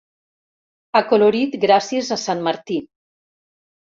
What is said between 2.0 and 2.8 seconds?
a sant Martí.